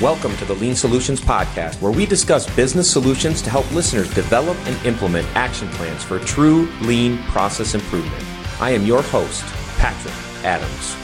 [0.00, 4.56] Welcome to the Lean Solutions Podcast, where we discuss business solutions to help listeners develop
[4.66, 8.24] and implement action plans for true lean process improvement.
[8.62, 9.44] I am your host,
[9.76, 10.96] Patrick Adams.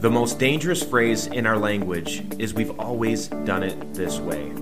[0.00, 4.52] The most dangerous phrase in our language is we've always done it this way.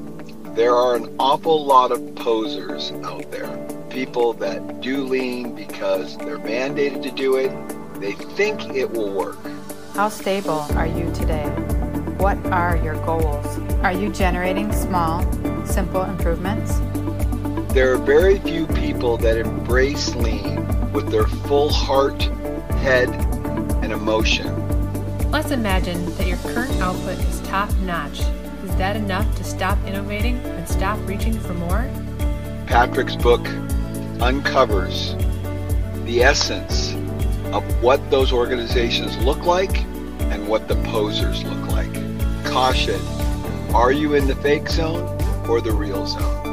[0.54, 3.66] There are an awful lot of posers out there.
[3.88, 7.50] People that do lean because they're mandated to do it.
[8.00, 9.38] They think it will work.
[9.94, 11.48] How stable are you today?
[12.18, 13.58] What are your goals?
[13.82, 15.22] Are you generating small,
[15.64, 16.78] simple improvements?
[17.72, 22.20] There are very few people that embrace lean with their full heart,
[22.82, 23.08] head,
[23.82, 24.50] and emotion.
[25.30, 28.20] Let's imagine that your current output is top notch.
[28.64, 31.88] Is that enough to stop innovating and stop reaching for more?
[32.66, 33.46] Patrick's book
[34.20, 35.14] uncovers
[36.04, 36.94] the essence
[37.54, 39.82] of what those organizations look like
[40.32, 41.92] and what the posers look like.
[42.44, 43.00] Caution,
[43.72, 45.06] are you in the fake zone
[45.48, 46.43] or the real zone?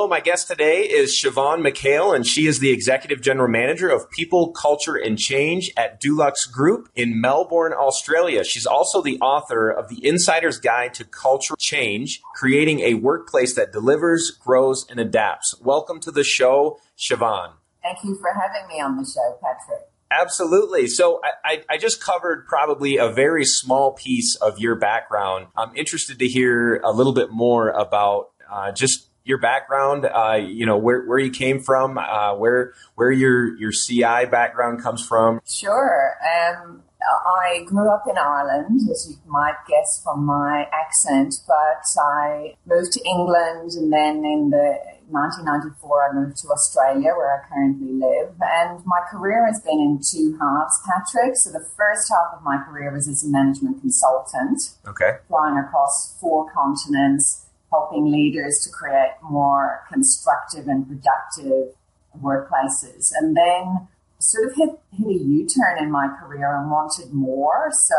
[0.00, 4.10] Hello, my guest today is Siobhan McHale, and she is the Executive General Manager of
[4.10, 8.42] People, Culture, and Change at Dulux Group in Melbourne, Australia.
[8.42, 13.74] She's also the author of The Insider's Guide to Culture Change, creating a workplace that
[13.74, 15.54] delivers, grows, and adapts.
[15.60, 17.50] Welcome to the show, Siobhan.
[17.82, 19.86] Thank you for having me on the show, Patrick.
[20.10, 20.86] Absolutely.
[20.86, 25.48] So I, I, just covered probably a very small piece of your background.
[25.56, 30.66] I'm interested to hear a little bit more about uh, just your background, uh, you
[30.66, 35.40] know, where, where you came from, uh, where where your your CI background comes from.
[35.46, 36.14] Sure.
[36.24, 42.56] Um, I grew up in Ireland, as you might guess from my accent, but I
[42.66, 47.92] moved to England and then in the 1994 I moved to Australia where I currently
[47.92, 48.34] live.
[48.40, 51.36] And my career has been in two halves, Patrick.
[51.36, 54.76] So the first half of my career was as a management consultant.
[54.86, 55.18] Okay.
[55.28, 61.74] Flying across four continents helping leaders to create more constructive and productive
[62.20, 63.12] workplaces.
[63.18, 63.88] And then
[64.18, 67.70] sort of hit, hit a U-turn in my career and wanted more.
[67.72, 67.94] So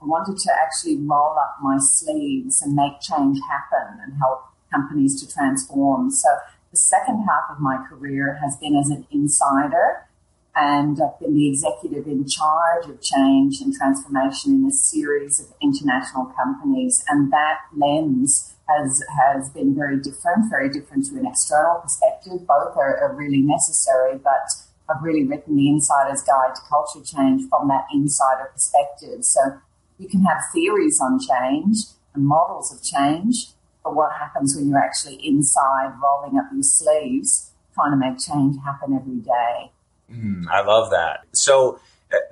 [0.00, 5.20] I wanted to actually roll up my sleeves and make change happen and help companies
[5.20, 6.10] to transform.
[6.10, 6.28] So
[6.70, 10.07] the second half of my career has been as an insider
[10.58, 15.46] and I've been the executive in charge of change and transformation in a series of
[15.62, 17.04] international companies.
[17.08, 22.46] And that lens has has been very different, very different to an external perspective.
[22.46, 24.50] Both are, are really necessary, but
[24.90, 29.24] I've really written the Insider's Guide to Culture Change from that insider perspective.
[29.24, 29.60] So
[29.96, 33.52] you can have theories on change and models of change,
[33.84, 38.56] but what happens when you're actually inside, rolling up your sleeves, trying to make change
[38.64, 39.70] happen every day?
[40.10, 41.24] Mm, I love that.
[41.32, 41.80] So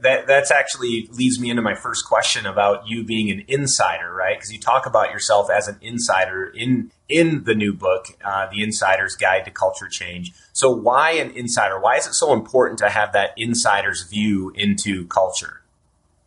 [0.01, 4.37] that that's actually leads me into my first question about you being an insider, right?
[4.37, 8.63] Because you talk about yourself as an insider in in the new book, uh, The
[8.63, 10.33] Insider's Guide to Culture Change.
[10.53, 11.79] So why an insider?
[11.79, 15.63] Why is it so important to have that insider's view into culture?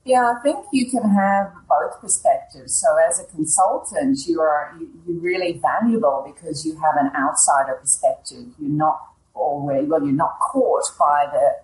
[0.06, 2.76] Yeah, I think you can have both perspectives.
[2.76, 4.76] So as a consultant, you are
[5.08, 8.46] you're really valuable because you have an outsider perspective.
[8.60, 9.09] You're not
[9.40, 11.56] always well, you're not caught by the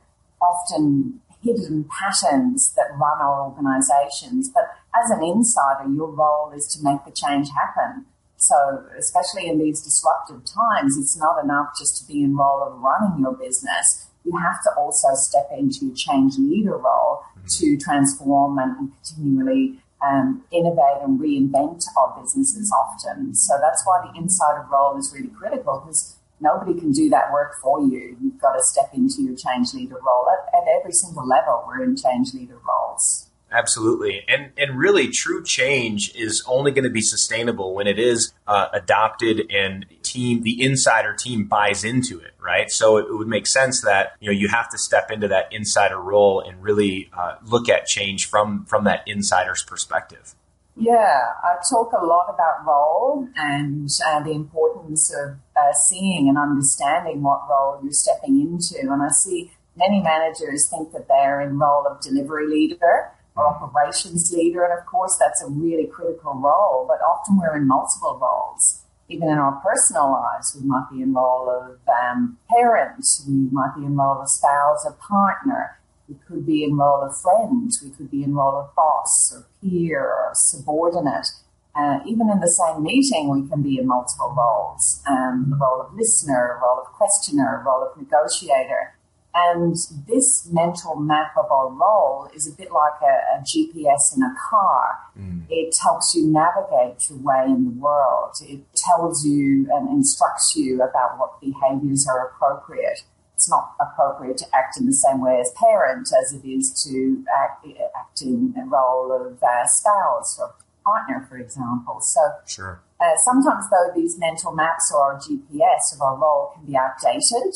[0.42, 4.50] often hidden patterns that run our organizations.
[4.50, 4.64] But
[4.96, 8.06] as an insider, your role is to make the change happen.
[8.38, 12.80] So, especially in these disruptive times, it's not enough just to be in role of
[12.80, 14.08] running your business.
[14.24, 17.48] You have to also step into your change leader role mm-hmm.
[17.48, 23.34] to transform and, and continually um, innovate and reinvent our businesses often.
[23.34, 27.54] So that's why the insider role is really critical because nobody can do that work
[27.62, 28.18] for you.
[28.22, 31.64] You've got to step into your change leader role at, at every single level.
[31.68, 33.30] We're in change leader roles.
[33.52, 38.34] Absolutely, and and really, true change is only going to be sustainable when it is
[38.48, 42.72] uh, adopted and team the insider team buys into it, right?
[42.72, 45.54] So it, it, would make sense that you know you have to step into that
[45.54, 50.36] insider role and really uh, look at change from from that insider's perspective.
[50.78, 56.38] Yeah, I talk a lot about role and uh, the importance of uh, seeing and
[56.38, 58.82] understanding what role you're stepping into.
[58.82, 64.34] And I see many managers think that they're in role of delivery leader or operations
[64.34, 64.66] leader.
[64.66, 68.82] And of course, that's a really critical role, but often we're in multiple roles.
[69.08, 73.76] Even in our personal lives, we might be in role of um, parent, we might
[73.78, 75.80] be in role of spouse or partner.
[76.08, 77.72] We could be in role of friend.
[77.84, 81.28] We could be in role of boss or peer or subordinate.
[81.76, 85.82] uh, even in the same meeting, we can be in multiple roles um, the role
[85.82, 88.96] of listener, role of questioner, role of negotiator.
[89.38, 89.76] And
[90.08, 94.34] this mental map of our role is a bit like a, a GPS in a
[94.50, 95.00] car.
[95.20, 95.44] Mm.
[95.50, 98.36] It helps you navigate your way in the world.
[98.42, 103.04] It tells you and instructs you about what behaviors are appropriate.
[103.46, 107.24] It's not appropriate to act in the same way as parent as it is to
[107.32, 107.64] act,
[107.96, 112.02] act in a role of uh, spouse or partner, for example.
[112.02, 112.82] So sure.
[113.00, 117.54] Uh, sometimes, though, these mental maps or our GPS of our role can be outdated,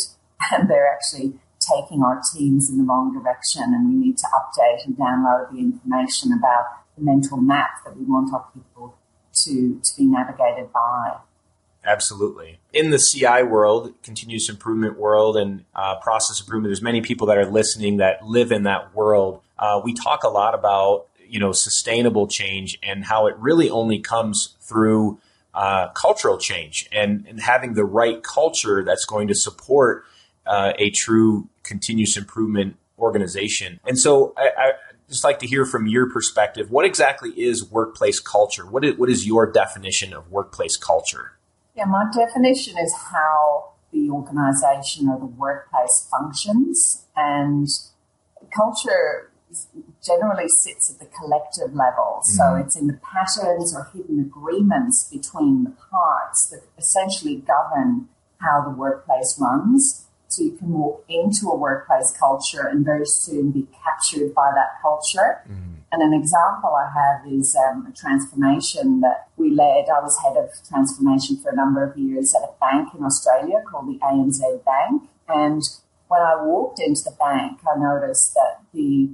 [0.52, 4.86] and they're actually taking our teams in the wrong direction, and we need to update
[4.86, 6.66] and download the information about
[6.96, 8.96] the mental map that we want our people
[9.34, 11.18] to, to be navigated by.
[11.86, 12.60] Absolutely.
[12.74, 17.38] In the CI world, continuous improvement world, and uh, process improvement, there's many people that
[17.38, 19.42] are listening that live in that world.
[19.58, 24.00] Uh, we talk a lot about you know sustainable change and how it really only
[24.00, 25.20] comes through
[25.54, 30.06] uh, cultural change and, and having the right culture that's going to support
[30.46, 33.80] uh, a true continuous improvement organization.
[33.86, 34.72] And so I, I
[35.08, 36.70] just like to hear from your perspective.
[36.70, 38.66] What exactly is workplace culture?
[38.66, 41.34] What is, what is your definition of workplace culture?
[41.80, 47.70] Yeah, my definition is how the organization or the workplace functions and
[48.54, 49.32] culture
[50.04, 52.20] generally sits at the collective level.
[52.20, 52.36] Mm-hmm.
[52.36, 58.10] So it's in the patterns or hidden agreements between the parts that essentially govern
[58.42, 60.06] how the workplace runs.
[60.28, 64.82] So you can walk into a workplace culture and very soon be captured by that
[64.82, 65.44] culture.
[65.50, 65.76] Mm-hmm.
[65.92, 69.86] And an example I have is um, a transformation that we led.
[69.90, 73.64] I was head of transformation for a number of years at a bank in Australia
[73.68, 75.10] called the ANZ Bank.
[75.28, 75.64] And
[76.08, 79.10] when I walked into the bank, I noticed that the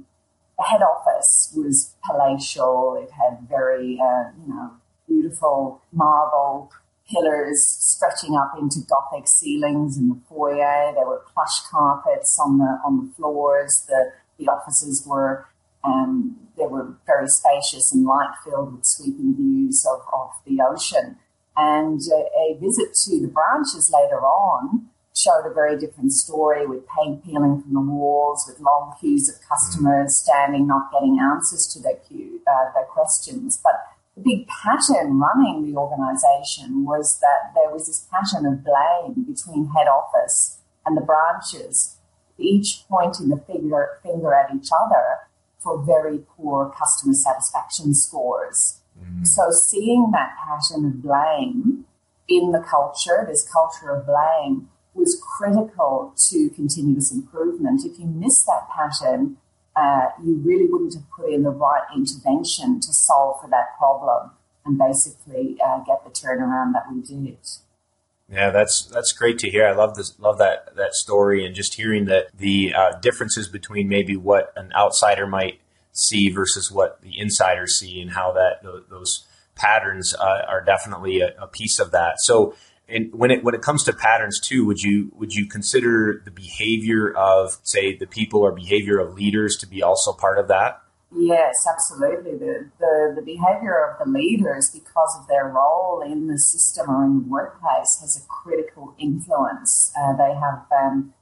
[0.58, 3.02] head office was palatial.
[3.02, 4.72] It had very, uh, you know,
[5.08, 6.70] beautiful marble
[7.08, 10.92] pillars stretching up into Gothic ceilings in the foyer.
[10.94, 13.84] There were plush carpets on the on the floors.
[13.88, 15.46] The the offices were
[15.84, 21.16] um, they were very spacious and light filled with sweeping views of, of the ocean.
[21.56, 26.86] And a, a visit to the branches later on showed a very different story with
[26.88, 31.80] paint peeling from the walls, with long queues of customers standing, not getting answers to
[31.80, 33.58] their uh, their questions.
[33.62, 33.74] But
[34.14, 39.70] the big pattern running the organisation was that there was this pattern of blame between
[39.74, 41.96] head office and the branches,
[42.38, 45.26] each pointing the finger, finger at each other
[45.58, 48.80] for very poor customer satisfaction scores.
[48.98, 49.24] Mm-hmm.
[49.24, 51.84] So seeing that pattern of blame
[52.28, 57.84] in the culture, this culture of blame, was critical to continuous improvement.
[57.84, 59.36] If you miss that pattern,
[59.76, 64.30] uh, you really wouldn't have put in the right intervention to solve for that problem
[64.64, 67.38] and basically uh, get the turnaround that we did.
[68.28, 69.66] Yeah, that's that's great to hear.
[69.66, 73.88] I love this, love that that story, and just hearing that the uh, differences between
[73.88, 75.60] maybe what an outsider might
[75.92, 81.34] see versus what the insiders see, and how that those patterns uh, are definitely a,
[81.40, 82.20] a, piece of that.
[82.20, 82.54] So,
[82.88, 86.32] and when it when it comes to patterns too, would you would you consider the
[86.32, 90.82] behavior of say the people or behavior of leaders to be also part of that?
[91.18, 92.32] Yes, absolutely.
[92.32, 97.04] The, the, the behavior of the leaders, because of their role in the system or
[97.04, 99.92] in the workplace, has a critical influence.
[99.98, 101.14] Uh, they have um,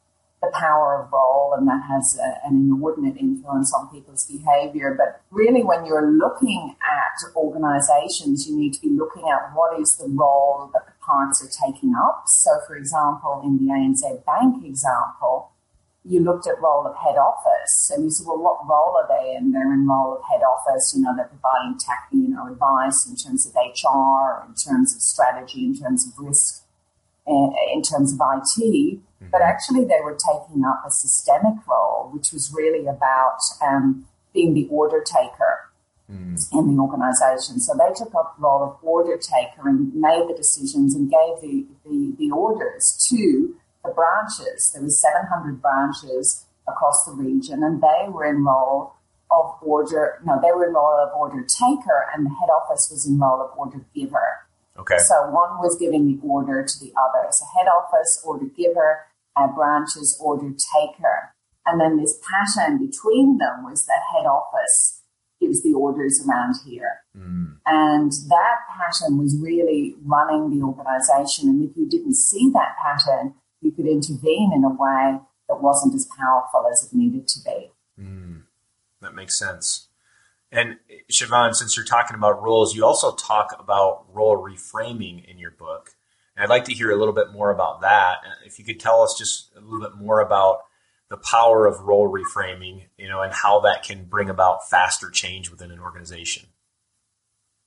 [0.43, 4.95] the power of role, and that has a, an inordinate influence on people's behavior.
[4.99, 9.97] But really, when you're looking at organizations, you need to be looking at what is
[9.97, 12.25] the role that the parts are taking up.
[12.27, 15.53] So, for example, in the ANZ Bank example,
[16.05, 19.35] you looked at role of head office and you said, well, what role are they
[19.35, 19.53] in?
[19.53, 23.17] They're in role of head office, you know, they're providing tech, you know, advice in
[23.17, 26.65] terms of HR, in terms of strategy, in terms of risk,
[27.27, 28.61] in terms of IT.
[28.61, 29.27] Mm-hmm.
[29.33, 34.53] But actually they were taking up a systemic role, which was really about um, being
[34.53, 35.71] the order taker
[36.11, 36.53] mm.
[36.53, 37.61] in the organization.
[37.61, 41.41] So they took up the role of order taker and made the decisions and gave
[41.41, 44.73] the, the, the orders to the branches.
[44.73, 48.95] There was 700 branches across the region and they were in role
[49.31, 53.07] of order, no, they were in role of order taker and the head office was
[53.07, 54.47] in role of order giver.
[54.79, 54.99] Okay.
[54.99, 57.29] So one was giving the order to the other.
[57.31, 61.35] So head office, order giver, uh, branches, order taker.
[61.67, 65.01] And then this pattern between them was that head office
[65.41, 67.01] gives the orders around here.
[67.17, 67.57] Mm.
[67.67, 71.49] And that pattern was really running the organization.
[71.49, 73.35] And if you didn't see that pattern,
[73.65, 75.19] you could intervene in a way
[75.49, 77.71] that wasn't as powerful as it needed to be.
[78.01, 78.43] Mm.
[79.01, 79.89] That makes sense.
[80.51, 80.79] And
[81.11, 85.91] Siobhan, since you're talking about roles, you also talk about role reframing in your book.
[86.37, 88.19] And I'd like to hear a little bit more about that.
[88.47, 90.61] If you could tell us just a little bit more about
[91.11, 95.51] the power of role reframing, you know, and how that can bring about faster change
[95.51, 96.47] within an organization.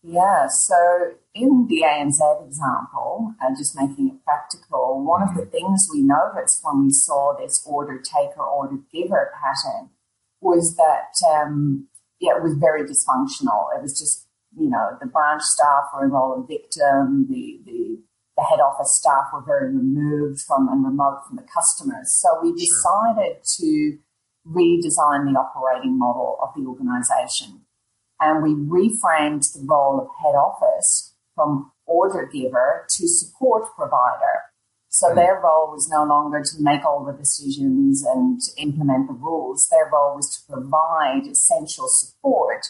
[0.09, 5.51] Yeah, so in the ANZ example, uh, just making it practical, one of the mm-hmm.
[5.51, 9.89] things we noticed when we saw this order taker, order giver pattern
[10.39, 11.89] was that, um,
[12.21, 13.67] yeah, it was very dysfunctional.
[13.75, 17.99] It was just, you know, the branch staff were involved in victim, the, the,
[18.37, 22.13] the head office staff were very removed from and remote from the customers.
[22.13, 23.59] So we decided sure.
[23.59, 23.97] to
[24.47, 27.66] redesign the operating model of the organization
[28.19, 34.43] and we reframed the role of head office from order giver to support provider.
[34.89, 35.15] So hmm.
[35.15, 39.67] their role was no longer to make all the decisions and implement the rules.
[39.69, 42.67] Their role was to provide essential support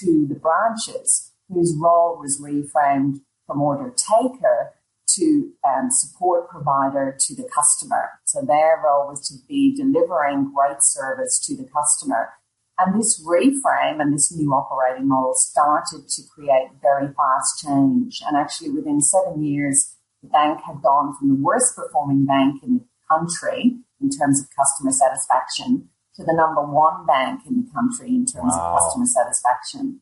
[0.00, 4.72] to the branches, whose role was reframed from order taker
[5.08, 8.10] to um, support provider to the customer.
[8.24, 12.30] So their role was to be delivering great service to the customer
[12.78, 18.20] and this reframe and this new operating model started to create very fast change.
[18.26, 22.74] And actually, within seven years, the bank had gone from the worst performing bank in
[22.74, 28.08] the country in terms of customer satisfaction to the number one bank in the country
[28.08, 28.74] in terms wow.
[28.74, 30.00] of customer satisfaction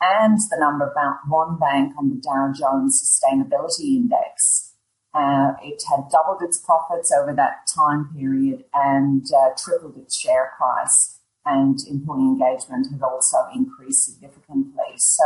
[0.00, 0.92] and the number
[1.28, 4.72] one bank on the Dow Jones Sustainability Index.
[5.14, 10.52] Uh, it had doubled its profits over that time period and uh, tripled its share
[10.58, 11.13] price
[11.46, 14.96] and employee engagement had also increased significantly.
[14.96, 15.22] So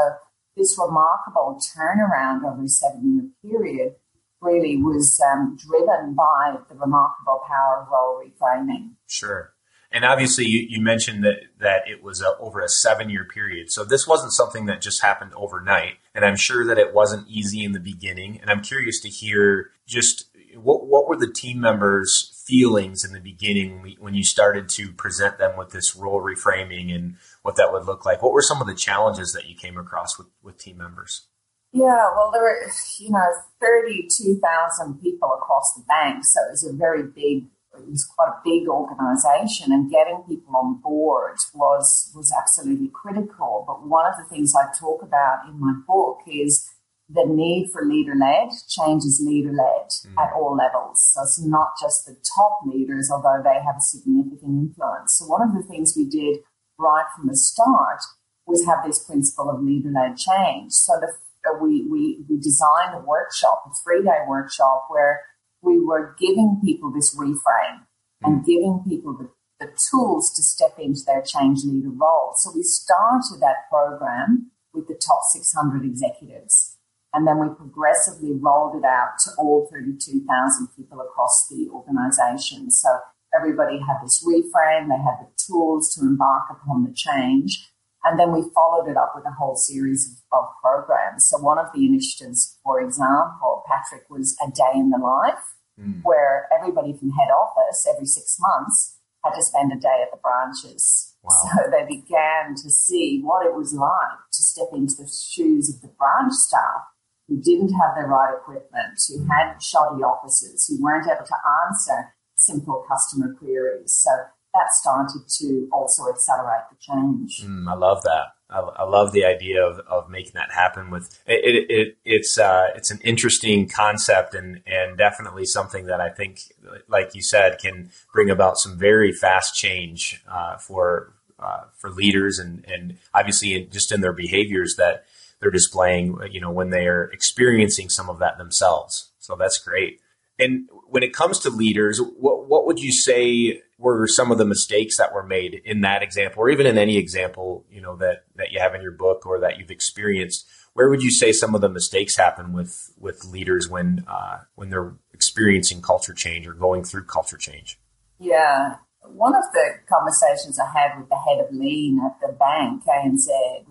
[0.57, 3.95] this remarkable turnaround over a seven year period
[4.41, 8.93] really was um, driven by the remarkable power of role reframing.
[9.07, 9.53] Sure.
[9.91, 13.73] And obviously, you, you mentioned that, that it was a, over a seven year period.
[13.73, 15.95] So this wasn't something that just happened overnight.
[16.15, 18.39] And I'm sure that it wasn't easy in the beginning.
[18.41, 20.27] And I'm curious to hear just
[20.63, 24.69] what, what were the team members feelings in the beginning when, we, when you started
[24.71, 28.23] to present them with this role reframing and what that would look like?
[28.23, 31.27] What were some of the challenges that you came across with, with team members?
[31.73, 33.27] Yeah, well, there were, you know,
[33.61, 36.25] 32,000 people across the bank.
[36.25, 40.57] So it was a very big, it was quite a big organization and getting people
[40.57, 43.65] on board was, was absolutely critical.
[43.67, 46.71] But one of the things I talk about in my book is
[47.09, 50.13] the need for leader led change is leader led mm.
[50.19, 51.11] at all levels.
[51.13, 55.17] So it's not just the top leaders, although they have a significant influence.
[55.19, 56.41] So one of the things we did
[56.79, 58.01] right from the start
[58.47, 60.73] was have this principle of leader led change.
[60.73, 61.13] So the,
[61.49, 65.23] uh, we, we, we designed a workshop, a three day workshop where
[65.63, 67.87] we were giving people this reframe
[68.23, 68.25] mm.
[68.25, 72.35] and giving people the, the tools to step into their change leader role.
[72.37, 76.78] So we started that program with the top 600 executives.
[77.15, 82.71] And then we progressively rolled it out to all 32,000 people across the organization.
[82.71, 82.89] So
[83.35, 87.71] everybody had this reframe, they had the tools to embark upon the change.
[88.05, 91.29] And then we followed it up with a whole series of, of programs.
[91.29, 96.01] So one of the initiatives, for example, Patrick, was a day in the life mm.
[96.03, 100.21] where everybody from head office every six months had to spend a day at the
[100.23, 101.17] branches.
[101.23, 101.31] Wow.
[101.43, 105.81] So they began to see what it was like to step into the shoes of
[105.81, 106.87] the branch staff
[107.29, 111.37] who didn't have the right equipment, who had shoddy offices, who weren't able to
[111.69, 113.93] answer simple customer queries.
[113.93, 114.11] So
[114.55, 117.43] that started to also accelerate the change.
[117.45, 118.33] Mm, I love that.
[118.51, 120.91] I, love the idea of, of making that happen.
[120.91, 126.01] With it, it, it it's uh, it's an interesting concept and and definitely something that
[126.01, 126.41] I think,
[126.89, 132.39] like you said, can bring about some very fast change uh, for uh, for leaders
[132.39, 135.05] and and obviously just in their behaviors that
[135.41, 139.13] they're displaying, you know, when they're experiencing some of that themselves.
[139.19, 140.01] So that's great.
[140.39, 144.45] And when it comes to leaders, what, what would you say were some of the
[144.45, 148.25] mistakes that were made in that example, or even in any example, you know, that,
[148.37, 150.47] that you have in your book or that you've experienced?
[150.75, 154.71] Where would you say some of the mistakes happen with, with leaders when, uh, when
[154.71, 157.81] they're experiencing culture change or going through culture change?
[158.21, 158.77] Yeah.
[159.03, 163.27] One of the conversations I had with the head of lean at the bank, ANZ,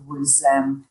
[0.06, 0.86] was um,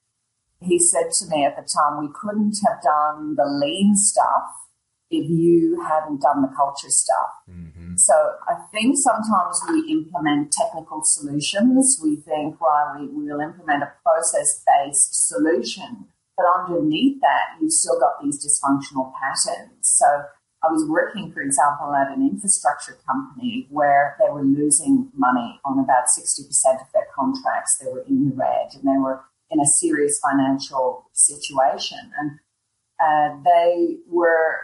[0.61, 4.67] he said to me at the time, we couldn't have done the lean stuff
[5.09, 7.31] if you hadn't done the culture stuff.
[7.49, 7.95] Mm-hmm.
[7.95, 8.13] So
[8.47, 11.99] I think sometimes we implement technical solutions.
[12.03, 16.07] We think, right, we, will implement a process based solution.
[16.35, 19.71] But underneath that, you've still got these dysfunctional patterns.
[19.81, 20.05] So
[20.63, 25.79] I was working, for example, at an infrastructure company where they were losing money on
[25.79, 26.49] about 60%
[26.81, 27.77] of their contracts.
[27.77, 31.99] They were in the red and they were in a serious financial situation.
[32.19, 32.31] And
[32.99, 34.57] uh, they were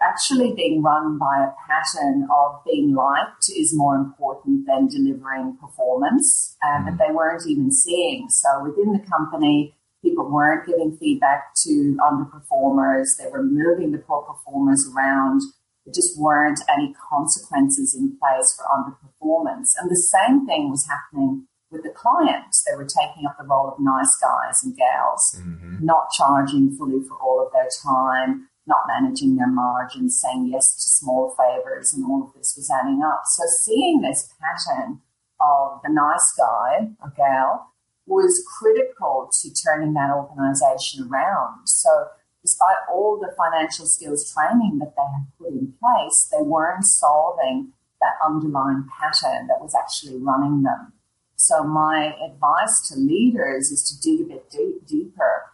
[0.00, 6.56] actually being run by a pattern of being liked is more important than delivering performance,
[6.64, 6.98] um, mm.
[6.98, 8.28] they weren't even seeing.
[8.28, 13.16] So within the company, people weren't giving feedback to underperformers.
[13.18, 15.42] They were moving the poor performers around.
[15.84, 19.72] There just weren't any consequences in place for underperformance.
[19.80, 22.64] And the same thing was happening with the clients.
[22.64, 25.84] They were taking up the role of nice guys and gals, mm-hmm.
[25.84, 30.82] not charging fully for all of their time, not managing their margins, saying yes to
[30.82, 33.22] small favors, and all of this was adding up.
[33.26, 35.00] So seeing this pattern
[35.40, 37.72] of the nice guy or gal
[38.06, 41.66] was critical to turning that organization around.
[41.68, 42.08] So
[42.42, 47.72] despite all the financial skills training that they had put in place, they weren't solving
[48.00, 50.92] that underlying pattern that was actually running them.
[51.40, 55.52] So my advice to leaders is to dig a bit deep, deeper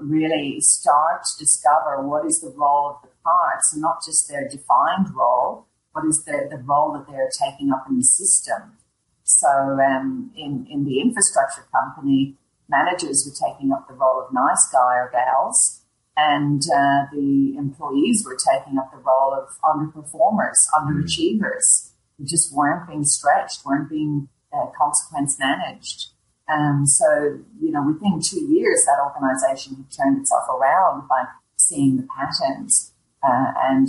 [0.00, 4.48] really start to discover what is the role of the parts and not just their
[4.48, 8.78] defined role, what is the, the role that they're taking up in the system.
[9.24, 12.36] So um, in, in the infrastructure company,
[12.68, 15.82] managers were taking up the role of nice guy or gals,
[16.16, 22.88] and uh, the employees were taking up the role of underperformers, underachievers, who just weren't
[22.88, 26.08] being stretched, weren't being uh, consequence managed.
[26.50, 31.24] Um, so, you know, within two years, that organization had turned itself around by
[31.56, 32.92] seeing the patterns
[33.22, 33.88] uh, and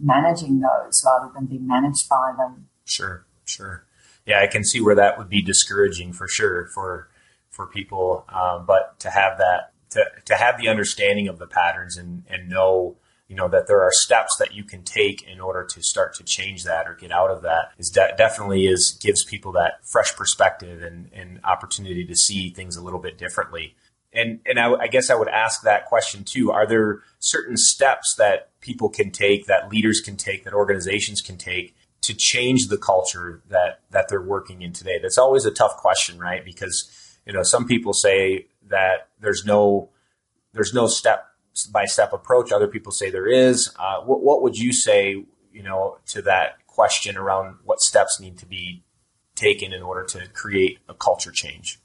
[0.00, 2.68] managing those rather than being managed by them.
[2.84, 3.84] Sure, sure.
[4.26, 7.08] Yeah, I can see where that would be discouraging for sure for
[7.50, 8.24] for people.
[8.28, 12.48] Um, but to have that, to, to have the understanding of the patterns and, and
[12.48, 12.96] know
[13.30, 16.24] you know that there are steps that you can take in order to start to
[16.24, 20.16] change that or get out of that is de- definitely is gives people that fresh
[20.16, 23.76] perspective and, and opportunity to see things a little bit differently.
[24.12, 26.50] And and I, I, guess I would ask that question too.
[26.50, 31.38] Are there certain steps that people can take that leaders can take that organizations can
[31.38, 34.98] take to change the culture that that they're working in today?
[35.00, 36.44] That's always a tough question right?
[36.44, 36.90] Because
[37.24, 39.88] you know some people say that there's no
[40.52, 41.29] there's no step
[41.72, 42.52] by step approach.
[42.52, 43.74] Other people say there is.
[43.78, 48.38] Uh, what, what would you say, you know, to that question around what steps need
[48.38, 48.82] to be
[49.34, 51.80] taken in order to create a culture change?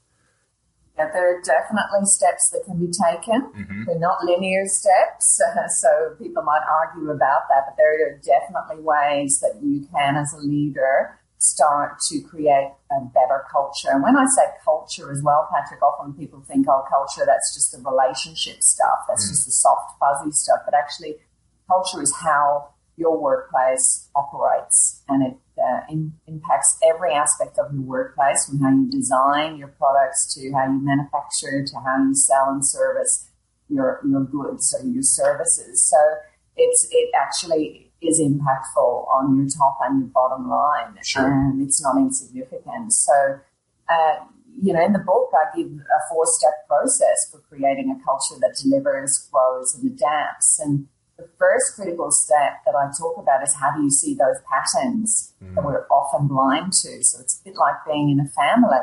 [0.96, 3.52] Yeah, there are definitely steps that can be taken.
[3.52, 3.84] Mm-hmm.
[3.84, 5.40] They're not linear steps,
[5.80, 10.32] so people might argue about that, but there are definitely ways that you can, as
[10.32, 13.88] a leader, start to create a better culture.
[13.90, 17.72] And when I say culture as well, Patrick, often people think, oh, culture, that's just
[17.72, 19.04] the relationship stuff.
[19.08, 19.30] That's mm.
[19.30, 20.60] just the soft, fuzzy stuff.
[20.64, 21.16] But actually,
[21.68, 27.82] culture is how your workplace operates and it uh, in, impacts every aspect of your
[27.82, 32.48] workplace from how you design your products to how you manufacture to how you sell
[32.48, 33.28] and service
[33.68, 35.88] your, your goods or your services.
[35.88, 35.96] So
[36.56, 40.96] it's, it actually is impactful on your top and your bottom line.
[41.02, 41.26] Sure.
[41.26, 42.92] And it's not insignificant.
[42.92, 43.40] So,
[43.88, 44.16] uh,
[44.60, 48.40] you know, in the book, I give a four step process for creating a culture
[48.40, 50.58] that delivers, grows, and adapts.
[50.58, 50.88] And
[51.18, 55.34] the first critical step that I talk about is how do you see those patterns
[55.42, 55.54] mm.
[55.54, 57.02] that we're often blind to?
[57.02, 58.78] So it's a bit like being in a family.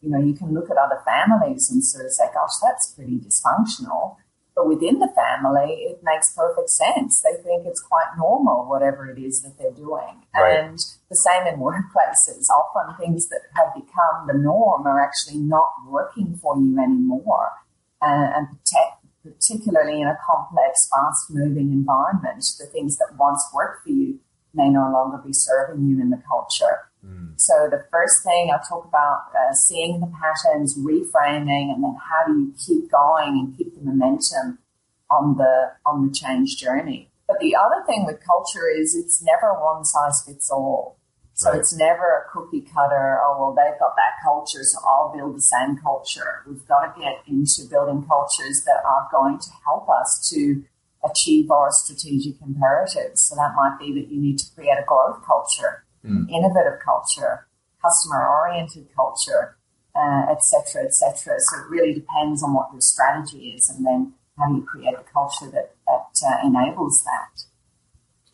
[0.00, 3.18] You know, you can look at other families and sort of say, gosh, that's pretty
[3.18, 4.15] dysfunctional.
[4.56, 7.20] But within the family, it makes perfect sense.
[7.20, 10.24] They think it's quite normal, whatever it is that they're doing.
[10.34, 10.58] Right.
[10.58, 10.78] And
[11.10, 12.48] the same in workplaces.
[12.48, 17.50] Often things that have become the norm are actually not working for you anymore.
[18.00, 18.48] Uh, and
[19.22, 24.20] particularly in a complex, fast moving environment, the things that once worked for you
[24.54, 26.85] may no longer be serving you in the culture.
[27.04, 27.32] Mm.
[27.36, 32.26] So the first thing I'll talk about uh, seeing the patterns, reframing, and then how
[32.26, 34.58] do you keep going and keep the momentum
[35.10, 37.10] on the on the change journey.
[37.28, 40.96] But the other thing with culture is it's never one size fits all.
[41.34, 41.58] So right.
[41.58, 43.20] it's never a cookie cutter.
[43.22, 46.42] Oh well, they've got that culture, so I'll build the same culture.
[46.46, 50.64] We've got to get into building cultures that are going to help us to
[51.04, 53.20] achieve our strategic imperatives.
[53.20, 56.28] So that might be that you need to create a growth culture mm.
[56.30, 57.46] innovative culture,
[57.82, 59.56] customer oriented culture,
[60.30, 61.34] etc., uh, etc.
[61.34, 64.94] Et so it really depends on what your strategy is, and then how you create
[64.94, 67.44] a culture that that uh, enables that.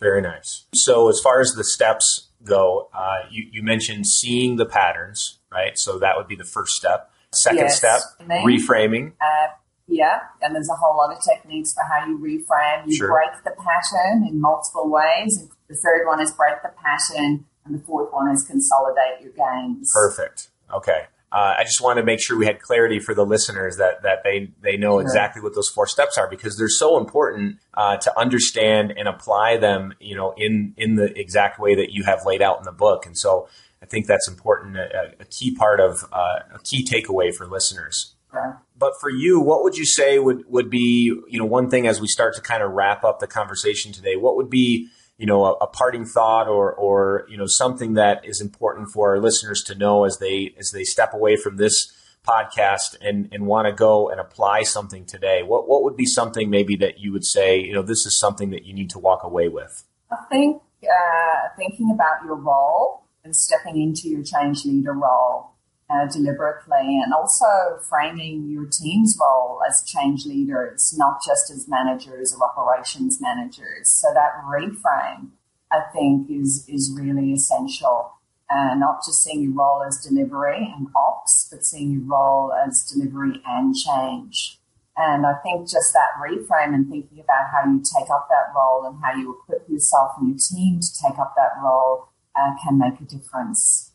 [0.00, 0.66] Very nice.
[0.74, 5.78] So as far as the steps go, uh, you, you mentioned seeing the patterns, right?
[5.78, 7.12] So that would be the first step.
[7.32, 7.78] Second yes.
[7.78, 9.12] step, then, reframing.
[9.20, 9.48] Uh,
[9.88, 12.87] Yeah, and there's a whole lot of techniques for how you reframe.
[12.87, 13.08] You Sure.
[13.08, 15.48] break the pattern in multiple ways.
[15.68, 19.90] The third one is break the pattern, and the fourth one is consolidate your gains.
[19.92, 20.48] Perfect.
[20.72, 21.03] Okay.
[21.31, 24.22] Uh, I just want to make sure we had clarity for the listeners that that
[24.22, 25.03] they they know Sure.
[25.03, 29.57] exactly what those four steps are because they're so important uh, to understand and apply
[29.57, 29.94] them.
[29.98, 33.07] You know, in in the exact way that you have laid out in the book,
[33.07, 33.48] and so
[33.83, 34.77] I think that's important.
[34.77, 38.14] A, a key part of uh, a key takeaway for listeners.
[38.31, 38.61] Sure.
[38.79, 42.01] But for you, what would you say would, would be, you know, one thing as
[42.01, 45.44] we start to kind of wrap up the conversation today, what would be, you know,
[45.44, 49.62] a, a parting thought or, or, you know, something that is important for our listeners
[49.64, 51.92] to know as they, as they step away from this
[52.27, 55.42] podcast and, and want to go and apply something today?
[55.42, 58.51] What, what would be something maybe that you would say, you know, this is something
[58.51, 59.85] that you need to walk away with?
[60.11, 65.53] I think uh, thinking about your role and stepping into your change leader role
[65.92, 72.35] uh, deliberately, and also framing your team's role as change leaders, not just as managers
[72.35, 73.88] or operations managers.
[73.88, 75.31] So that reframe,
[75.70, 78.12] I think, is is really essential.
[78.50, 82.83] Uh, not just seeing your role as delivery and ops, but seeing your role as
[82.83, 84.59] delivery and change.
[84.94, 88.85] And I think just that reframe and thinking about how you take up that role
[88.85, 92.78] and how you equip yourself and your team to take up that role uh, can
[92.78, 93.91] make a difference.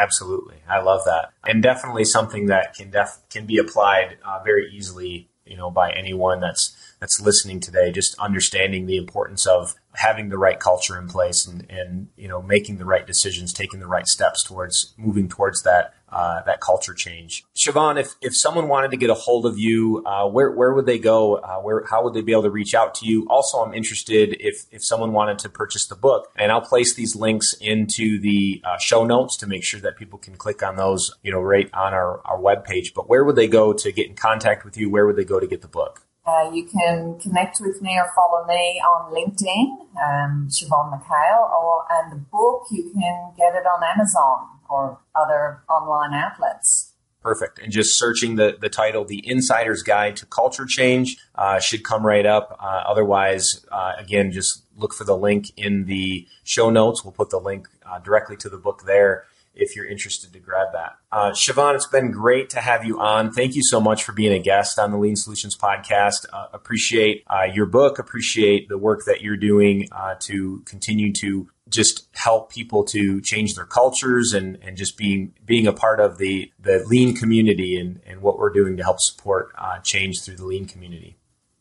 [0.00, 0.56] Absolutely.
[0.66, 1.32] I love that.
[1.46, 5.92] And definitely something that can def- can be applied uh, very easily, you know, by
[5.92, 11.08] anyone that's that's listening today, just understanding the importance of having the right culture in
[11.08, 15.28] place and, and you know, making the right decisions, taking the right steps towards moving
[15.28, 17.44] towards that uh, that culture change.
[17.56, 20.86] Siobhan, if, if someone wanted to get a hold of you, uh, where where would
[20.86, 21.36] they go?
[21.36, 23.26] Uh, where how would they be able to reach out to you?
[23.30, 27.14] Also, I'm interested if if someone wanted to purchase the book, and I'll place these
[27.14, 31.12] links into the uh, show notes to make sure that people can click on those,
[31.22, 32.94] you know, right on our our webpage.
[32.94, 34.90] But where would they go to get in contact with you?
[34.90, 36.06] Where would they go to get the book?
[36.26, 41.84] Uh, you can connect with me or follow me on LinkedIn, um, Siobhan McHale, or
[41.90, 46.92] and the book you can get it on Amazon or other online outlets.
[47.22, 47.58] Perfect.
[47.58, 52.06] And just searching the, the title, The Insider's Guide to Culture Change, uh, should come
[52.06, 52.56] right up.
[52.58, 57.04] Uh, otherwise, uh, again, just look for the link in the show notes.
[57.04, 59.24] We'll put the link uh, directly to the book there
[59.54, 60.96] if you're interested to grab that.
[61.12, 63.32] Uh, Siobhan, it's been great to have you on.
[63.32, 66.26] Thank you so much for being a guest on the Lean Solutions podcast.
[66.32, 71.48] Uh, appreciate uh, your book, appreciate the work that you're doing uh, to continue to
[71.68, 76.18] just help people to change their cultures and, and just being being a part of
[76.18, 80.36] the, the lean community and, and what we're doing to help support uh, change through
[80.36, 81.16] the lean community.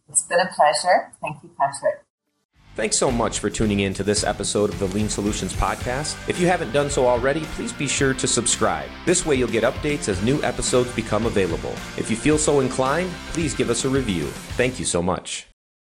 [0.10, 1.12] It's been a pleasure.
[1.22, 2.04] Thank you, Patrick.
[2.80, 6.16] Thanks so much for tuning in to this episode of the Lean Solutions Podcast.
[6.30, 8.90] If you haven't done so already, please be sure to subscribe.
[9.06, 11.74] This way you'll get updates as new episodes become available.
[11.98, 14.28] If you feel so inclined, please give us a review.
[14.56, 15.49] Thank you so much.